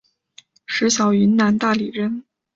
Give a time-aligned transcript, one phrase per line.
[0.65, 2.23] 石晓云南大理人。